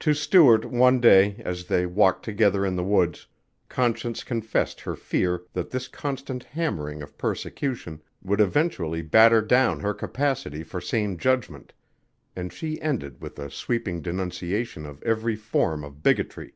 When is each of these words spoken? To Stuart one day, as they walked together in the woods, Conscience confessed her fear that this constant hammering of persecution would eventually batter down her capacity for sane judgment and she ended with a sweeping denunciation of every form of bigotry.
To 0.00 0.14
Stuart 0.14 0.64
one 0.64 0.98
day, 0.98 1.42
as 1.44 1.66
they 1.66 1.84
walked 1.84 2.24
together 2.24 2.64
in 2.64 2.74
the 2.74 2.82
woods, 2.82 3.26
Conscience 3.68 4.24
confessed 4.24 4.80
her 4.80 4.96
fear 4.96 5.42
that 5.52 5.68
this 5.68 5.88
constant 5.88 6.42
hammering 6.42 7.02
of 7.02 7.18
persecution 7.18 8.00
would 8.22 8.40
eventually 8.40 9.02
batter 9.02 9.42
down 9.42 9.80
her 9.80 9.92
capacity 9.92 10.62
for 10.62 10.80
sane 10.80 11.18
judgment 11.18 11.74
and 12.34 12.50
she 12.50 12.80
ended 12.80 13.20
with 13.20 13.38
a 13.38 13.50
sweeping 13.50 14.00
denunciation 14.00 14.86
of 14.86 15.02
every 15.02 15.36
form 15.36 15.84
of 15.84 16.02
bigotry. 16.02 16.54